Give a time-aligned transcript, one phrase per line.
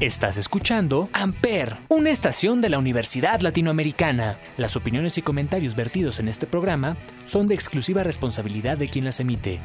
[0.00, 4.38] Estás escuchando Amper, una estación de la Universidad Latinoamericana.
[4.56, 9.20] Las opiniones y comentarios vertidos en este programa son de exclusiva responsabilidad de quien las
[9.20, 9.60] emite.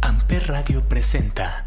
[0.00, 1.66] Amper Radio presenta.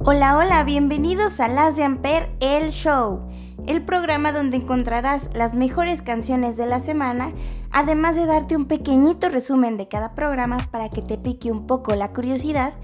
[0.00, 3.30] Hola, hola, bienvenidos a Las de Amper, el show,
[3.66, 7.32] el programa donde encontrarás las mejores canciones de la semana,
[7.70, 11.94] además de darte un pequeñito resumen de cada programa para que te pique un poco
[11.94, 12.74] la curiosidad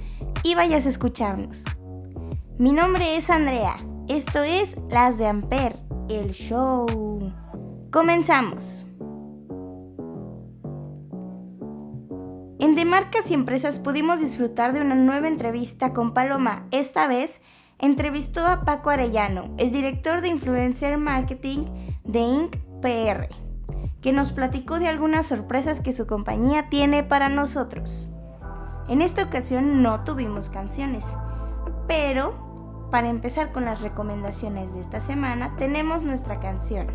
[0.42, 1.64] y vayas a escucharnos.
[2.58, 3.76] Mi nombre es Andrea,
[4.08, 7.32] esto es Las de Amper, el show.
[7.90, 8.86] Comenzamos.
[12.58, 16.66] En De Marcas y Empresas pudimos disfrutar de una nueva entrevista con Paloma.
[16.70, 17.40] Esta vez
[17.82, 21.66] entrevistó a Paco Arellano, el director de Influencer Marketing
[22.04, 22.56] de Inc.
[22.80, 23.28] PR,
[24.00, 28.08] que nos platicó de algunas sorpresas que su compañía tiene para nosotros.
[28.88, 31.04] En esta ocasión no tuvimos canciones,
[31.88, 36.86] pero para empezar con las recomendaciones de esta semana tenemos nuestra canción,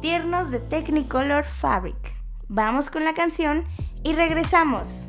[0.00, 1.96] Tiernos de Technicolor Fabric.
[2.48, 3.64] Vamos con la canción
[4.02, 5.06] y regresamos.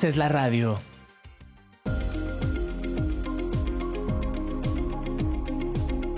[0.00, 0.78] Haces la radio.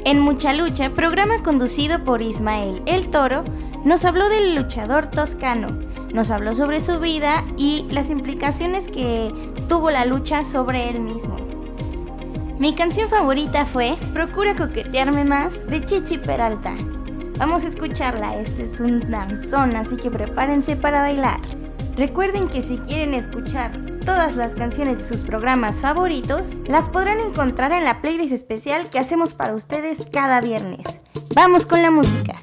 [0.05, 3.43] En Mucha Lucha, programa conducido por Ismael El Toro,
[3.85, 5.81] nos habló del luchador toscano,
[6.15, 9.33] nos habló sobre su vida y las implicaciones que
[9.69, 11.35] tuvo la lucha sobre él mismo.
[12.61, 16.77] Mi canción favorita fue Procura coquetearme más de Chichi Peralta.
[17.37, 21.41] Vamos a escucharla, este es un danzón, así que prepárense para bailar.
[21.97, 23.73] Recuerden que si quieren escuchar
[24.05, 28.99] todas las canciones de sus programas favoritos, las podrán encontrar en la playlist especial que
[28.99, 30.87] hacemos para ustedes cada viernes.
[31.35, 32.43] Vamos con la música.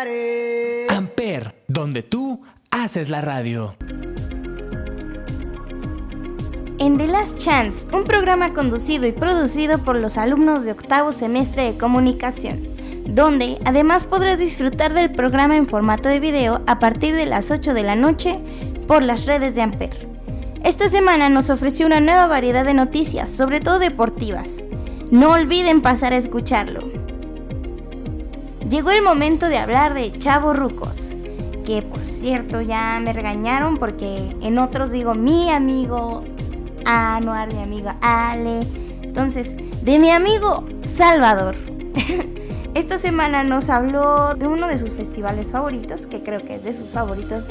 [0.00, 0.86] Haré.
[0.88, 3.76] Amper, donde tú haces la radio.
[6.78, 11.64] En The Last Chance, un programa conducido y producido por los alumnos de octavo semestre
[11.64, 12.68] de comunicación,
[13.06, 17.72] donde además podrás disfrutar del programa en formato de video a partir de las 8
[17.72, 18.38] de la noche
[18.86, 20.08] por las redes de Amper.
[20.64, 24.62] Esta semana nos ofreció una nueva variedad de noticias, sobre todo deportivas.
[25.10, 26.95] No olviden pasar a escucharlo.
[28.68, 31.14] Llegó el momento de hablar de Chavo Rucos,
[31.64, 36.24] que por cierto ya me regañaron porque en otros digo mi amigo
[36.84, 38.60] Anuar, mi amiga Ale.
[39.02, 40.64] Entonces, de mi amigo
[40.96, 41.54] Salvador.
[42.74, 46.72] Esta semana nos habló de uno de sus festivales favoritos, que creo que es de
[46.72, 47.48] sus favoritos,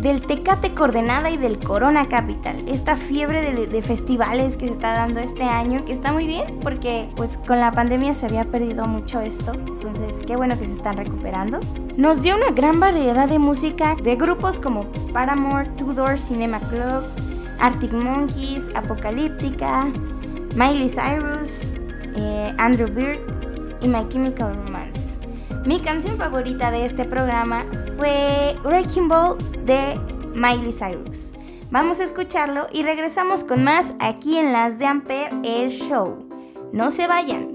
[0.00, 2.64] del Tecate Coordenada y del Corona Capital.
[2.68, 7.08] Esta fiebre de, festivales que se está dando este año, que está muy bien, porque
[7.16, 9.52] pues con la pandemia se había perdido mucho esto.
[9.52, 11.60] Entonces, qué bueno que se están recuperando.
[11.96, 17.04] Nos dio una gran variedad de música de grupos como Paramore, Tudor Cinema Club,
[17.58, 19.86] Arctic Monkeys, Apocalíptica,
[20.54, 21.50] Miley Cyrus,
[22.16, 23.18] eh, Andrew Bird
[23.80, 25.05] y My Chemical Romance.
[25.66, 29.98] Mi canción favorita de este programa fue Wrecking Ball de
[30.32, 31.32] Miley Cyrus.
[31.72, 36.24] Vamos a escucharlo y regresamos con más aquí en las de Ampere el show.
[36.72, 37.52] No se vayan.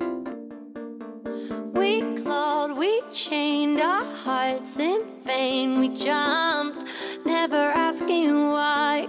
[1.74, 5.80] We clawed, we chained our hearts in vain.
[5.80, 6.86] We jumped,
[7.26, 9.08] never asking why.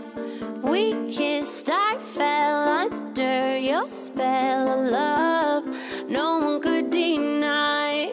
[0.63, 5.65] We kissed, I fell under your spell of love.
[6.09, 8.13] No one could deny.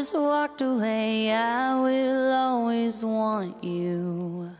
[0.00, 1.30] Just walked away.
[1.30, 4.50] I will always want you.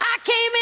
[0.00, 0.54] I came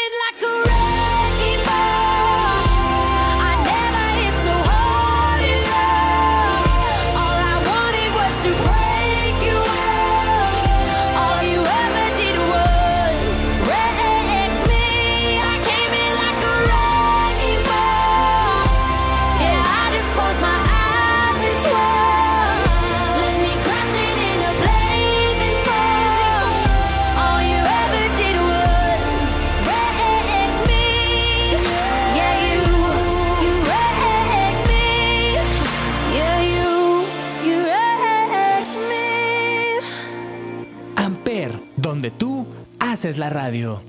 [43.11, 43.81] haces la radio.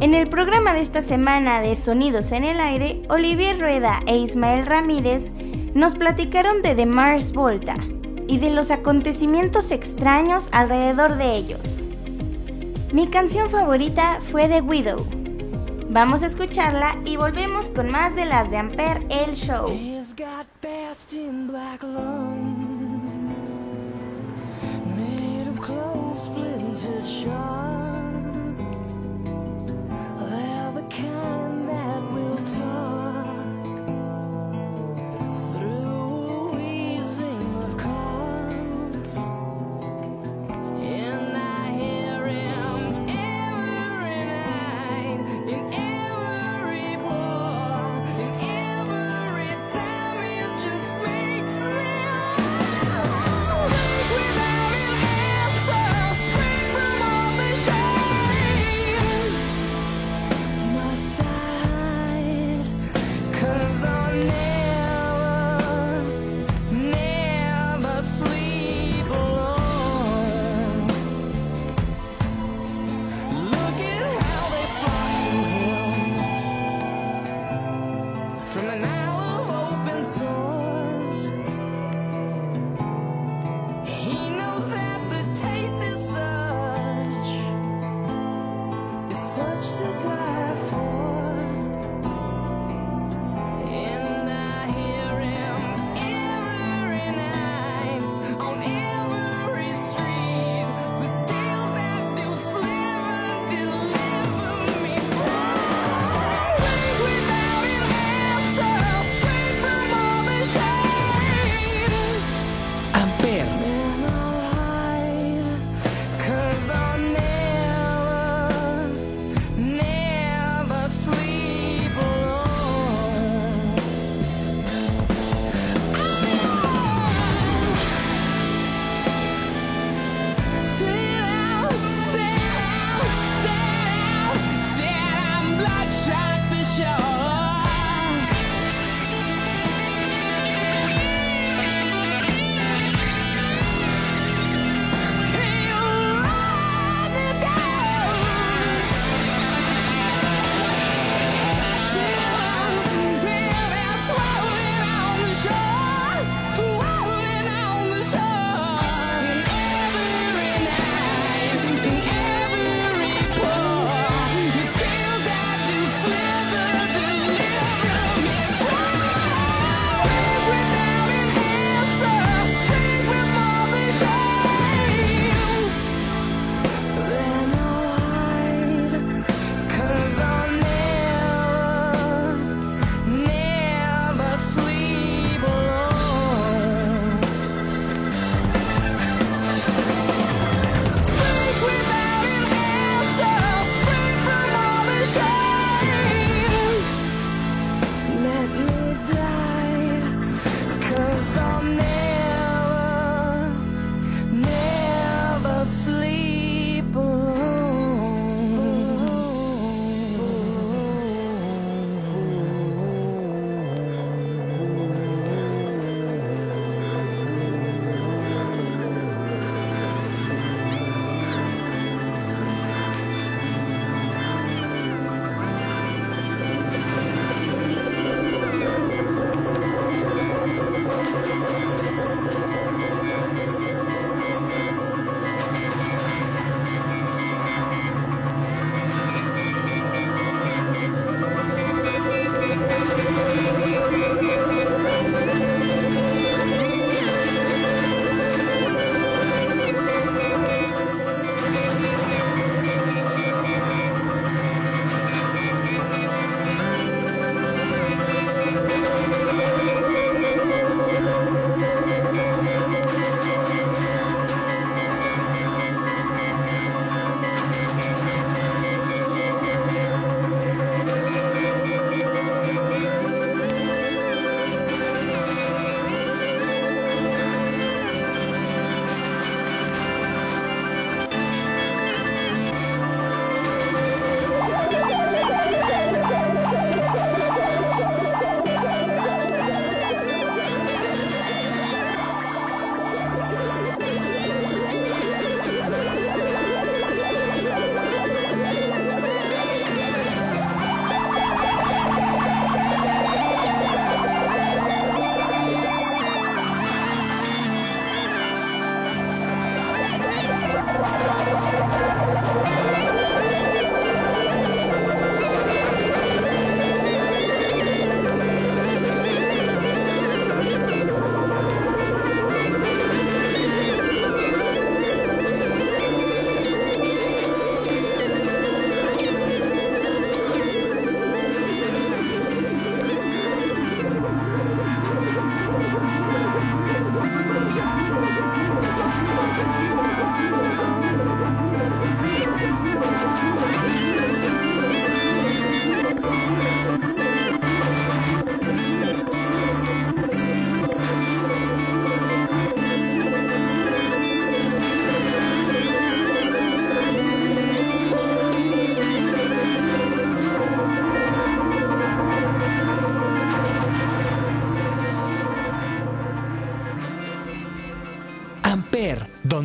[0.00, 4.64] En el programa de esta semana de Sonidos en el Aire, Olivier Rueda e Ismael
[4.64, 5.32] Ramírez
[5.74, 7.76] nos platicaron de The Mars Volta
[8.28, 11.84] y de los acontecimientos extraños alrededor de ellos.
[12.92, 15.04] Mi canción favorita fue The Widow.
[15.90, 19.70] Vamos a escucharla y volvemos con más de las de Ampere El Show.
[19.70, 20.46] He's got
[26.18, 28.90] splintered shards.
[30.18, 31.67] They're the kind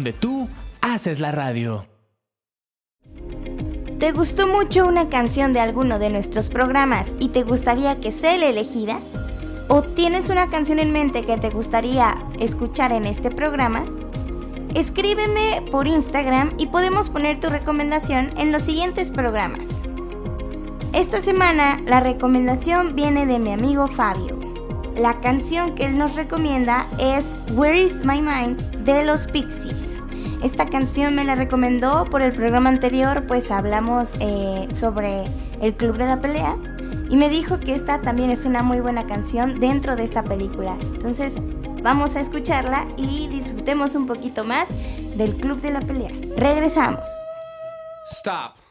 [0.03, 0.49] donde tú
[0.81, 1.87] haces la radio.
[3.99, 8.35] ¿Te gustó mucho una canción de alguno de nuestros programas y te gustaría que sea
[8.35, 8.99] la elegida?
[9.69, 13.85] ¿O tienes una canción en mente que te gustaría escuchar en este programa?
[14.75, 19.83] Escríbeme por Instagram y podemos poner tu recomendación en los siguientes programas.
[20.91, 24.37] Esta semana la recomendación viene de mi amigo Fabio.
[24.97, 29.72] La canción que él nos recomienda es Where is My Mind de los Pixies.
[30.43, 35.23] Esta canción me la recomendó por el programa anterior, pues hablamos eh, sobre
[35.61, 36.57] el Club de la Pelea
[37.09, 40.77] y me dijo que esta también es una muy buena canción dentro de esta película.
[40.81, 41.35] Entonces
[41.81, 44.67] vamos a escucharla y disfrutemos un poquito más
[45.15, 46.11] del Club de la Pelea.
[46.35, 47.07] Regresamos.
[48.11, 48.62] Stop.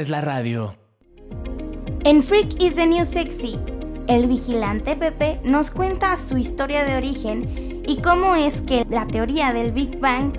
[0.00, 0.74] Haces la radio.
[2.04, 3.58] En Freak is the New Sexy,
[4.08, 9.52] el vigilante Pepe nos cuenta su historia de origen y cómo es que la teoría
[9.52, 10.32] del Big Bang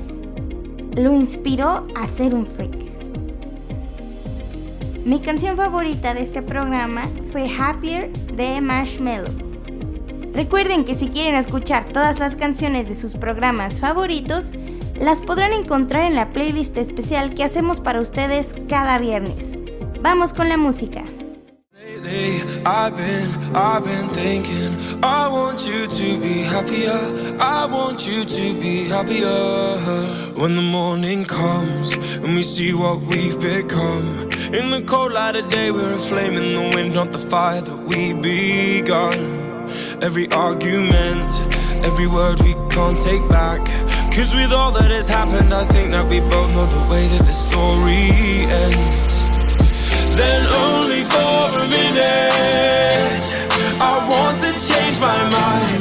[0.97, 2.75] lo inspiró a ser un freak.
[5.05, 9.29] Mi canción favorita de este programa fue Happier de Marshmello.
[10.33, 14.53] Recuerden que si quieren escuchar todas las canciones de sus programas favoritos,
[14.99, 19.53] las podrán encontrar en la playlist especial que hacemos para ustedes cada viernes.
[20.01, 21.03] Vamos con la música.
[22.63, 22.89] I
[27.65, 29.77] want you to be happier.
[30.35, 34.29] When the morning comes and we see what we've become.
[34.53, 37.61] In the cold light of day, we're a flame in the wind, not the fire
[37.61, 39.13] that we begun.
[40.01, 41.31] Every argument,
[41.83, 43.61] every word we can't take back.
[44.13, 47.25] Cause with all that has happened, I think that we both know the way that
[47.25, 48.11] the story
[48.63, 49.13] ends.
[50.19, 53.25] Then only for a minute,
[53.79, 55.80] I want to change my mind.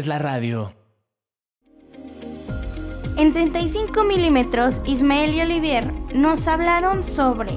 [0.00, 0.72] Haces la radio.
[3.16, 7.52] En 35 milímetros, Ismael y Olivier nos hablaron sobre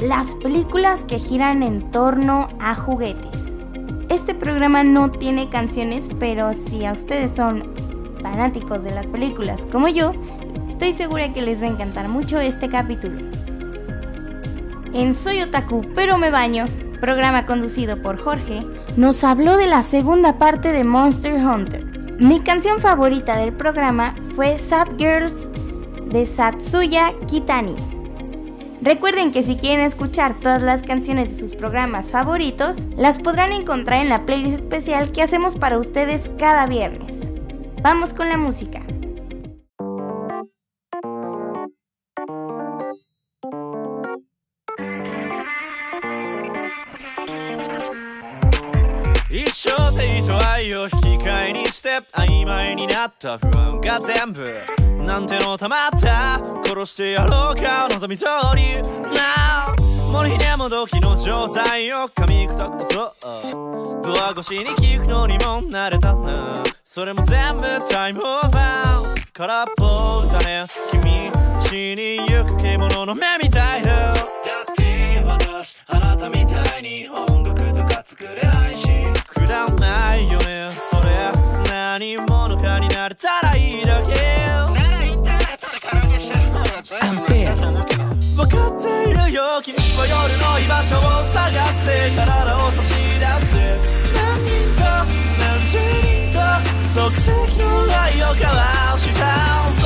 [0.00, 3.62] las películas que giran en torno a juguetes.
[4.10, 7.74] Este programa no tiene canciones, pero si a ustedes son
[8.22, 10.12] fanáticos de las películas como yo,
[10.68, 13.30] estoy segura que les va a encantar mucho este capítulo.
[14.92, 16.66] En Soy Otaku, pero me baño,
[17.00, 21.84] programa conducido por Jorge, nos habló de la segunda parte de Monster Hunter.
[22.20, 25.50] Mi canción favorita del programa fue Sad Girls
[26.10, 27.74] de Satsuya Kitani.
[28.82, 34.00] Recuerden que si quieren escuchar todas las canciones de sus programas favoritos, las podrán encontrar
[34.00, 37.12] en la playlist especial que hacemos para ustedes cada viernes.
[37.82, 38.82] Vamos con la música.
[52.12, 54.44] 曖昧になった不安が全部
[55.04, 58.82] なんてのたまった殺してやろうか望みそうに
[59.12, 66.62] Now 森ひねもどきの錠剤を噛み砕く音ドア越しに聞くのにも慣れたな。
[66.82, 69.32] それも全部タイムオーバー。
[69.32, 70.66] 空っぽだね。
[70.90, 74.14] 君死にゆく獣の目みたいだ。
[75.62, 78.84] しあなたみたいに音楽とか作れないし。
[79.26, 80.70] くだらないよね。
[80.72, 81.39] それ
[82.00, 84.46] 何者かになれたらいいだけ
[86.98, 87.68] アンペア分
[88.48, 91.00] かっているよ君は夜の居場所を
[91.34, 93.76] 探して体を差し出して
[94.14, 94.82] 何人と
[95.40, 96.40] 何十人と
[96.88, 99.79] 即席の愛を交わした。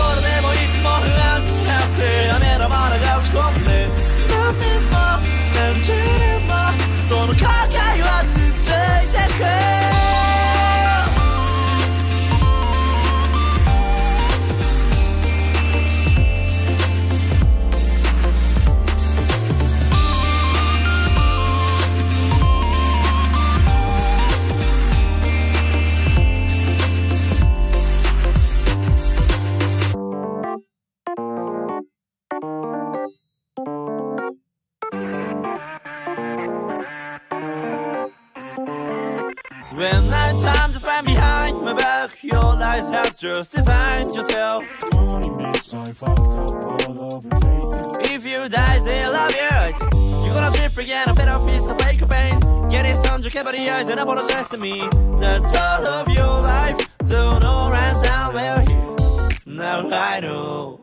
[43.17, 45.75] Just designed yourself Morning, bitch.
[45.75, 48.11] I fucked up all over places.
[48.11, 51.79] If you die, they love you You're gonna trip again, I fed off piece of
[51.81, 54.81] fake pains Get it stoned, you kept the eyes and apologize to me
[55.19, 56.77] That's all of your life
[57.09, 60.81] Don't know right down where here Now I know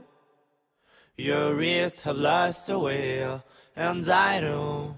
[1.17, 3.41] Your ears have lost away
[3.75, 4.95] And I know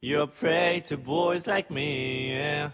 [0.00, 2.70] you're prey to boys like me, yeah.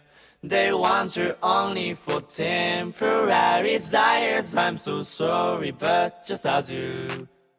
[0.47, 4.55] They want you only for temporary desires.
[4.55, 7.09] I'm so sorry, but just as you.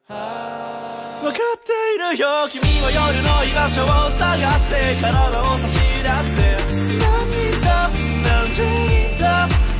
[0.07, 5.09] 分かっているよ君は夜の居場所を探して体
[5.41, 6.61] を差し出して。
[7.01, 7.73] 何人と
[8.21, 9.25] 何十人と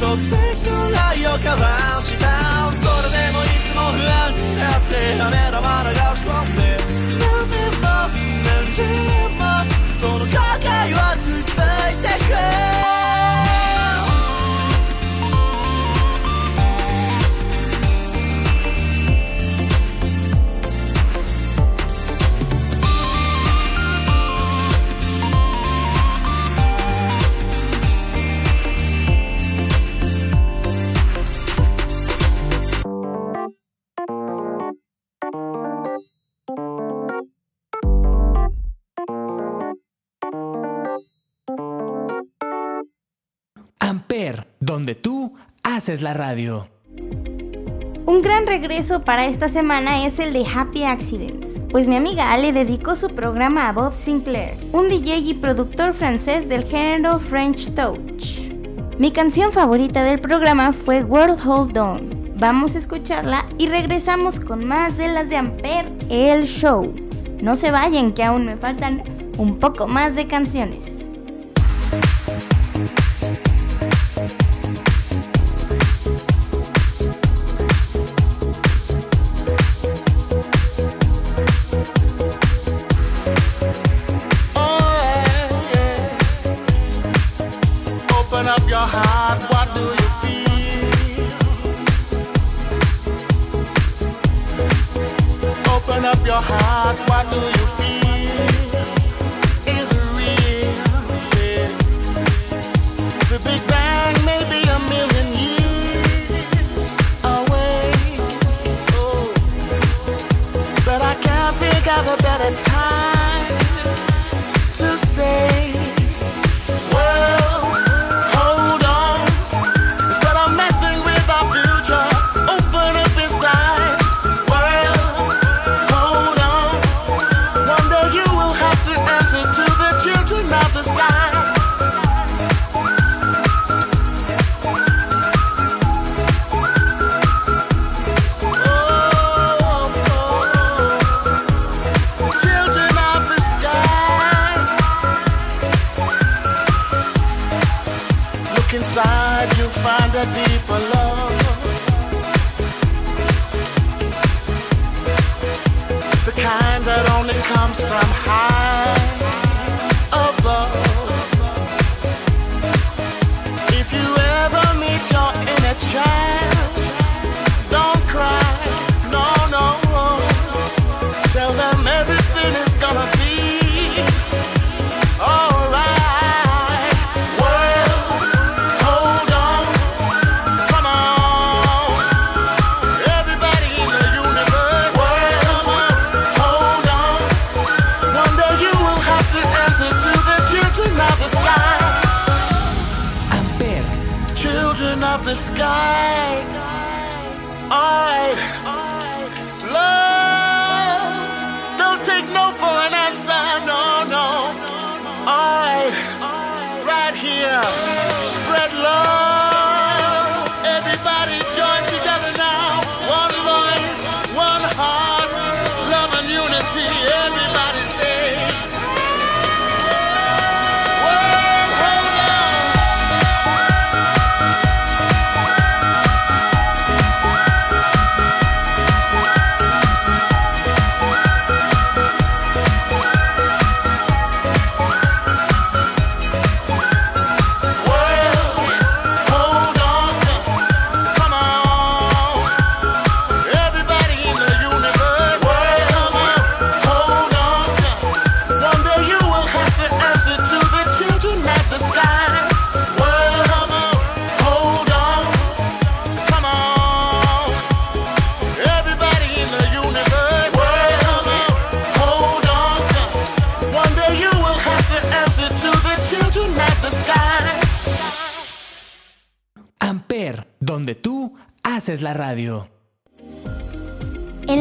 [0.02, 0.34] 即席
[0.66, 2.26] の愛を交わした。
[2.74, 6.82] それでもいつも不安になって雨玉流し込んで。
[7.22, 7.86] 何年も
[8.50, 9.46] 何十年も
[9.94, 11.46] その後悔は続い
[12.02, 12.95] てく Amper,
[44.76, 46.68] donde tú haces la radio.
[48.06, 52.52] Un gran regreso para esta semana es el de Happy Accidents, pues mi amiga Ale
[52.52, 58.52] dedicó su programa a Bob Sinclair, un DJ y productor francés del género French Touch.
[59.00, 62.34] Mi canción favorita del programa fue World Hold On.
[62.36, 66.94] Vamos a escucharla y regresamos con más de las de Ampere, el show.
[67.42, 69.04] No se vayan que aún me faltan
[69.38, 71.05] un poco más de canciones.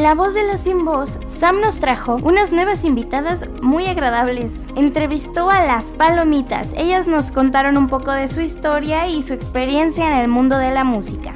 [0.05, 4.51] La voz de la sin voz, Sam nos trajo unas nuevas invitadas muy agradables.
[4.75, 6.73] Entrevistó a las palomitas.
[6.77, 10.69] Ellas nos contaron un poco de su historia y su experiencia en el mundo de
[10.69, 11.33] la música.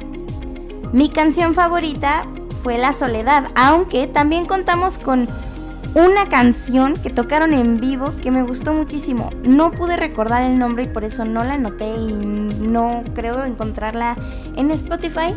[0.92, 2.28] Mi canción favorita
[2.62, 5.28] fue La Soledad, aunque también contamos con
[5.96, 9.30] una canción que tocaron en vivo que me gustó muchísimo.
[9.42, 14.16] No pude recordar el nombre y por eso no la anoté y no creo encontrarla
[14.54, 15.34] en Spotify.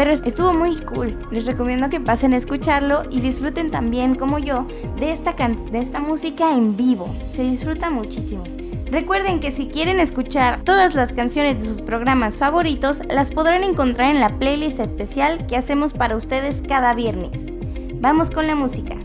[0.00, 1.14] Pero estuvo muy cool.
[1.30, 4.66] Les recomiendo que pasen a escucharlo y disfruten también, como yo,
[4.98, 7.14] de esta, de esta música en vivo.
[7.34, 8.44] Se disfruta muchísimo.
[8.86, 14.10] Recuerden que si quieren escuchar todas las canciones de sus programas favoritos, las podrán encontrar
[14.10, 17.52] en la playlist especial que hacemos para ustedes cada viernes.
[17.96, 18.99] Vamos con la música.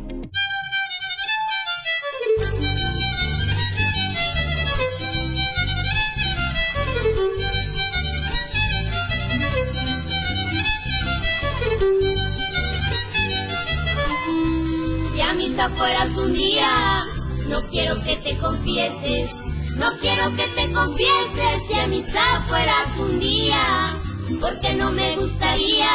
[17.47, 19.31] No quiero que te confieses,
[19.75, 21.61] no quiero que te confieses.
[21.67, 23.97] Si a misa fueras un día,
[24.41, 25.87] porque no me gustaría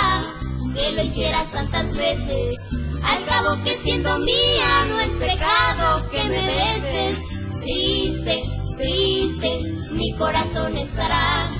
[0.74, 2.58] que lo hicieras tantas veces.
[3.02, 7.18] Al cabo que siendo mía no es pecado que me beses.
[7.60, 8.42] Triste,
[8.76, 9.60] triste,
[9.90, 11.50] mi corazón estará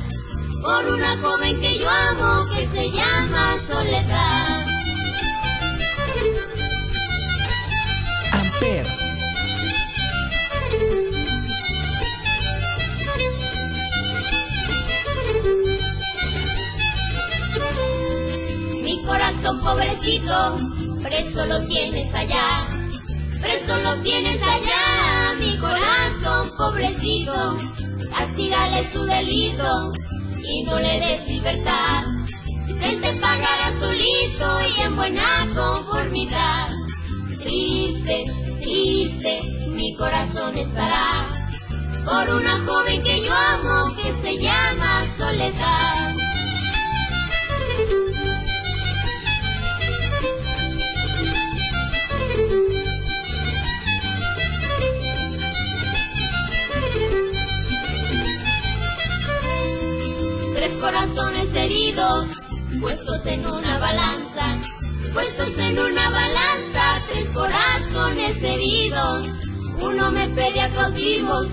[0.62, 4.59] por una joven que yo amo que se llama Soledad.
[8.60, 8.82] Mi
[19.06, 20.58] corazón pobrecito,
[21.02, 22.68] preso lo tienes allá,
[23.40, 27.56] preso lo tienes allá, mi corazón pobrecito,
[28.14, 29.94] castígale su delito
[30.36, 32.04] y no le des libertad.
[32.82, 36.68] Él te pagará solito y en buena conformidad.
[37.38, 38.26] Triste,
[38.60, 41.48] triste, mi corazón estará
[42.04, 46.14] por una joven que yo amo que se llama Soledad.
[60.54, 62.26] Tres corazones heridos,
[62.80, 64.58] puestos en una balanza,
[65.12, 67.69] puestos en una balanza, tres corazones
[68.42, 69.26] heridos.
[69.80, 71.48] Uno me pide a cautivos,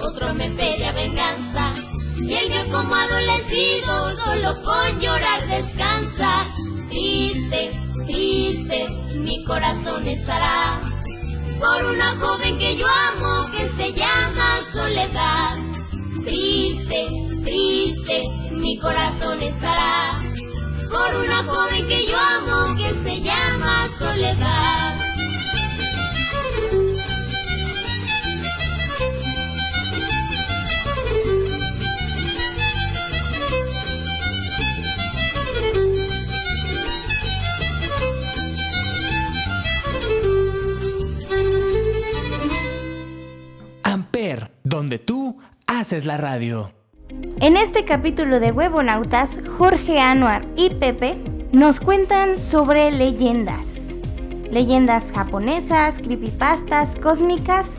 [0.00, 1.74] otro me pide a venganza.
[2.16, 6.46] Y el mío como adolecido, solo con llorar descansa.
[6.88, 10.80] Triste, triste, mi corazón estará
[11.58, 15.58] por una joven que yo amo que se llama Soledad.
[16.24, 17.08] Triste,
[17.44, 20.20] triste, mi corazón estará
[20.90, 25.01] por una joven que yo amo que se llama Soledad.
[44.82, 46.72] donde tú haces la radio.
[47.38, 51.18] En este capítulo de Huevonautas, Jorge Anuar y Pepe
[51.52, 53.94] nos cuentan sobre leyendas.
[54.50, 57.76] Leyendas japonesas, creepypastas, cósmicas,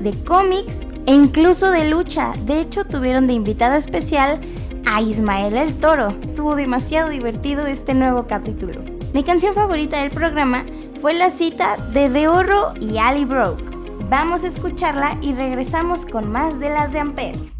[0.00, 2.32] de cómics e incluso de lucha.
[2.44, 4.40] De hecho, tuvieron de invitado especial
[4.86, 6.10] a Ismael el Toro.
[6.22, 8.84] Estuvo demasiado divertido este nuevo capítulo.
[9.12, 10.64] Mi canción favorita del programa
[11.00, 13.75] fue la cita de The Oro y Ali Broke.
[14.08, 17.55] Vamos a escucharla y regresamos con más de las de Amper.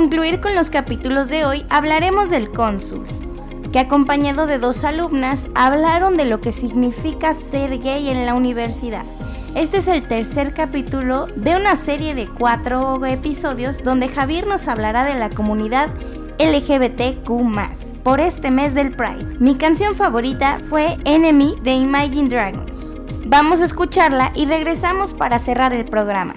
[0.00, 3.04] concluir con los capítulos de hoy, hablaremos del cónsul,
[3.70, 9.04] que acompañado de dos alumnas hablaron de lo que significa ser gay en la universidad.
[9.54, 15.04] Este es el tercer capítulo de una serie de cuatro episodios donde Javier nos hablará
[15.04, 15.90] de la comunidad
[16.38, 19.36] LGBTQ por este mes del Pride.
[19.38, 22.96] Mi canción favorita fue Enemy de Imagine Dragons.
[23.26, 26.36] Vamos a escucharla y regresamos para cerrar el programa.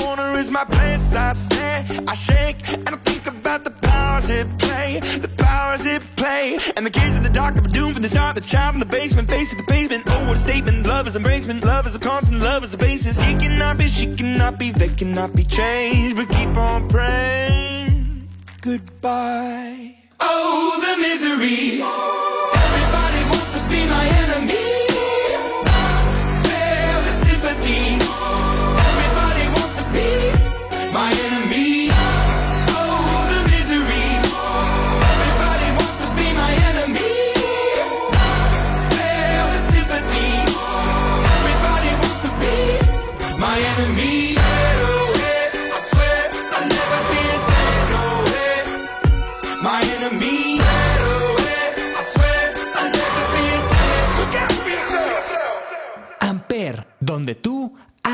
[0.00, 1.14] Corner is my place.
[1.14, 6.02] I stare, I shake, and I think about the powers it play, the powers it
[6.16, 6.58] play.
[6.76, 8.34] And the kids in the dark that were doomed from the start.
[8.36, 10.04] The child in the basement, face to the pavement.
[10.06, 10.86] Oh, what a statement!
[10.86, 13.20] Love is embracement, love is a constant, love is a basis.
[13.20, 16.16] He cannot be, she cannot be, they cannot be changed.
[16.16, 18.28] But keep on praying.
[18.60, 19.96] Goodbye.
[20.20, 21.82] Oh, the misery.
[22.66, 24.69] Everybody wants to be my enemy.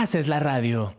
[0.06, 0.94] Haces la radio.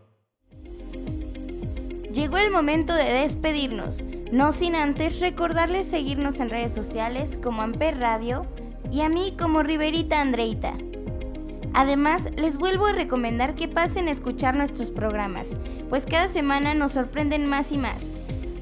[2.11, 4.03] Llegó el momento de despedirnos,
[4.33, 8.45] no sin antes recordarles seguirnos en redes sociales como Amper Radio
[8.91, 10.73] y a mí como Riverita Andreita.
[11.73, 15.55] Además, les vuelvo a recomendar que pasen a escuchar nuestros programas,
[15.87, 18.03] pues cada semana nos sorprenden más y más,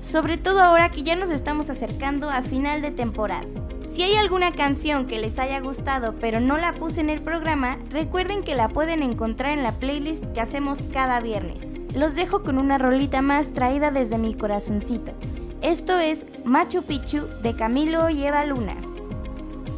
[0.03, 3.47] sobre todo ahora que ya nos estamos acercando a final de temporada.
[3.89, 7.77] Si hay alguna canción que les haya gustado pero no la puse en el programa,
[7.89, 11.73] recuerden que la pueden encontrar en la playlist que hacemos cada viernes.
[11.93, 15.13] Los dejo con una rolita más traída desde mi corazoncito.
[15.61, 18.75] Esto es Machu Picchu de Camilo y Eva Luna.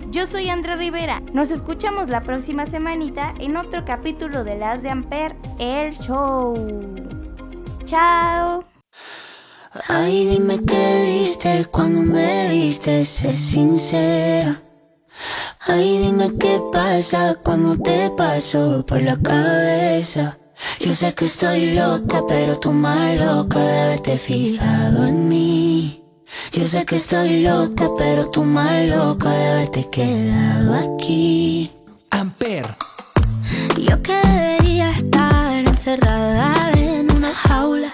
[0.09, 1.21] Yo soy Andrea Rivera.
[1.33, 6.55] Nos escuchamos la próxima semanita en otro capítulo de Las de Amper, el show.
[7.85, 8.76] Chao.
[9.87, 14.61] Ay, dime qué viste cuando me viste, sé sincera.
[15.67, 20.37] Ay, dime qué pasa cuando te paso por la cabeza.
[20.79, 26.03] Yo sé que estoy loca, pero tú más loca de haberte fijado en mí.
[26.51, 31.71] Yo sé que estoy loca, pero tú más loca de haberte quedado aquí.
[32.09, 32.75] Amper,
[33.77, 37.93] Yo que debería estar encerrada en una jaula.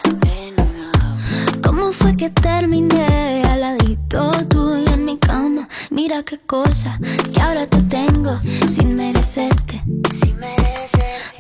[1.75, 5.67] ¿Cómo fue que terminé al ladito tuyo en mi cama?
[5.89, 6.99] Mira qué cosa
[7.33, 9.81] que ahora te tengo sin merecerte.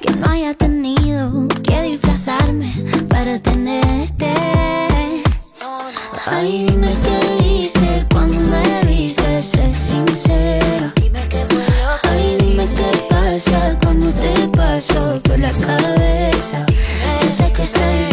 [0.01, 2.73] Que no haya tenido que disfrazarme
[3.09, 4.33] para tenerte.
[6.25, 10.95] Ay, dime qué hice cuando me viste, sé sincera.
[12.09, 16.65] Ay, dime qué pasa cuando te paso por la cabeza.
[17.21, 18.12] Yo sé que estoy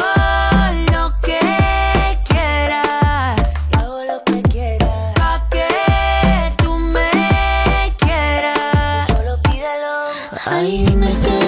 [10.45, 11.40] Ay, dime qué